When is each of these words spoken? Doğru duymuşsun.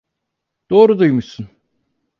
Doğru 0.69 0.99
duymuşsun. 0.99 1.49